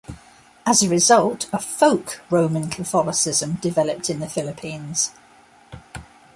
As 0.65 0.81
a 0.81 0.89
result, 0.89 1.47
a 1.53 1.59
folk 1.59 2.21
Roman 2.31 2.71
Catholicism 2.71 3.59
developed 3.61 4.09
in 4.09 4.19
the 4.19 4.27
Philippines. 4.27 5.11